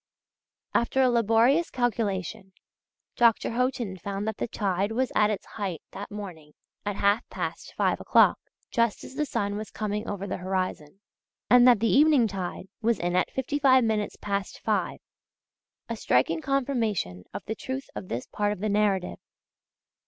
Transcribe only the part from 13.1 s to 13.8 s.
at fifty